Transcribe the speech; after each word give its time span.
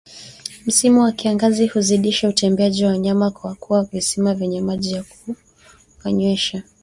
Msimu 0.65 1.01
wa 1.01 1.11
kiangazi 1.11 1.67
huzidisha 1.67 2.29
utembeaji 2.29 2.83
wa 2.85 2.89
wanyama 2.91 3.31
kwa 3.31 3.55
kuwa 3.55 3.83
visima 3.83 4.33
vyenye 4.35 4.61
maji 4.61 4.91
ya 4.93 5.03
kuwanywesha 5.03 6.63